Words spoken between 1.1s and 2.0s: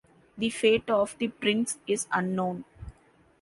the prints